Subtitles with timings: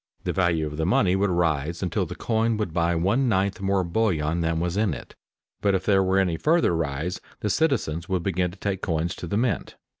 [0.23, 3.83] The value of the money would rise until the coin would buy one ninth more
[3.83, 5.13] bullion than was in it,
[5.61, 9.27] but if there were any further rise the citizens would begin to take coins to
[9.27, 9.75] the mint.